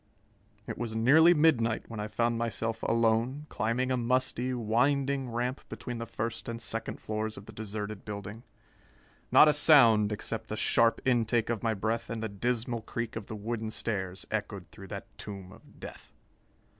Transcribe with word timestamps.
It 0.65 0.79
was 0.79 0.95
nearly 0.95 1.35
midnight 1.35 1.87
when 1.87 1.99
I 1.99 2.07
found 2.07 2.35
myself 2.35 2.81
alone, 2.81 3.45
climbing 3.49 3.91
a 3.91 3.97
musty, 3.97 4.51
winding 4.51 5.29
ramp 5.29 5.61
between 5.69 5.99
the 5.99 6.07
first 6.07 6.49
and 6.49 6.59
second 6.59 6.99
floors 6.99 7.37
of 7.37 7.45
the 7.45 7.51
deserted 7.51 8.03
building. 8.03 8.41
Not 9.31 9.47
a 9.47 9.53
sound, 9.53 10.11
except 10.11 10.47
the 10.47 10.55
sharp 10.55 11.01
intake 11.05 11.51
of 11.51 11.61
my 11.61 11.75
breath 11.75 12.09
and 12.09 12.23
the 12.23 12.29
dismal 12.29 12.81
creak 12.81 13.15
of 13.15 13.27
the 13.27 13.35
wooden 13.35 13.69
stairs, 13.69 14.25
echoed 14.31 14.71
through 14.71 14.87
that 14.87 15.15
tomb 15.19 15.51
of 15.51 15.79
death. 15.79 16.11